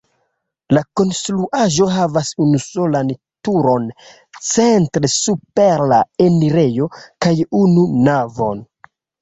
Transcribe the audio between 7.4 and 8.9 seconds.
unu navon.